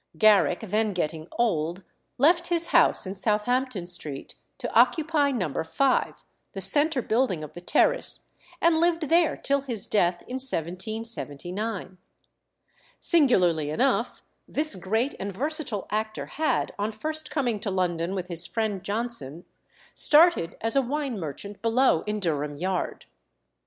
Garrick, 0.17 0.61
then 0.61 0.93
getting 0.93 1.27
old, 1.33 1.83
left 2.17 2.47
his 2.47 2.69
house 2.69 3.05
in 3.05 3.13
Southampton 3.13 3.85
Street 3.85 4.33
to 4.57 4.73
occupy 4.73 5.29
No. 5.29 5.63
5, 5.63 6.23
the 6.53 6.59
centre 6.59 7.03
building 7.03 7.43
of 7.43 7.53
the 7.53 7.61
terrace, 7.61 8.21
and 8.59 8.79
lived 8.79 9.09
there 9.09 9.37
till 9.37 9.61
his 9.61 9.85
death 9.85 10.23
in 10.23 10.37
1779. 10.41 11.99
Singularly 12.99 13.69
enough, 13.69 14.23
this 14.47 14.73
great 14.73 15.13
and 15.19 15.31
versatile 15.31 15.85
actor 15.91 16.25
had, 16.25 16.73
on 16.79 16.91
first 16.91 17.29
coming 17.29 17.59
to 17.59 17.69
London 17.69 18.15
with 18.15 18.25
his 18.27 18.47
friend 18.47 18.81
Johnson, 18.83 19.45
started 19.93 20.57
as 20.61 20.75
a 20.75 20.81
wine 20.81 21.19
merchant 21.19 21.61
below 21.61 22.01
in 22.07 22.19
Durham 22.19 22.55
Yard. 22.55 23.05